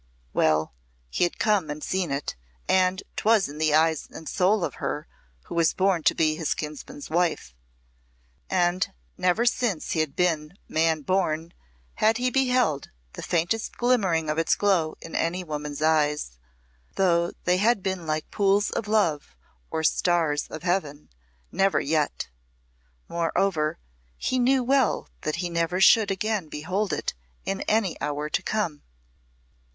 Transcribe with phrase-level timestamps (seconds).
[0.33, 0.73] Well,
[1.11, 2.35] he had come and seen it,
[2.67, 5.07] and 'twas in the eyes and soul of her
[5.43, 7.53] who was to be his kinsman's wife.
[8.49, 11.53] And never since he had been man born
[11.97, 16.39] had he beheld the faintest glimmering of its glow in any woman's eyes,
[16.95, 19.35] though they had been like pools of love
[19.69, 21.11] or stars of Heaven,
[21.51, 22.27] never yet!
[23.07, 23.77] Moreover,
[24.17, 27.13] he knew well that he never should again behold it
[27.45, 28.81] in any hour to come.